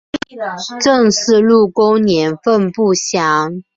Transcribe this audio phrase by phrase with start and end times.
[0.81, 3.61] 郑氏入宫年份不详。